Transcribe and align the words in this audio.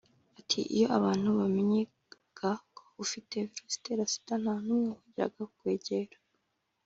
Ati 0.39 0.59
“Iyo 0.75 0.87
abantu 0.97 1.27
bamenyaga 1.39 2.51
ko 2.75 2.83
ufite 3.03 3.35
Virusi 3.53 3.75
itera 3.79 4.03
Sida 4.11 4.35
nta 4.43 4.55
n’umwe 4.65 4.89
wongeraga 4.93 5.39
kukwegera 5.49 6.17